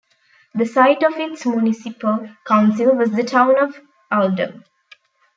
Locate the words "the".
0.55-0.65, 3.11-3.21